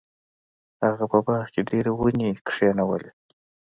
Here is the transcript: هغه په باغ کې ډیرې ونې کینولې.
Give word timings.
هغه 0.85 1.05
په 1.11 1.19
باغ 1.25 1.45
کې 1.53 1.61
ډیرې 1.69 1.91
ونې 1.93 2.29
کینولې. 2.47 3.11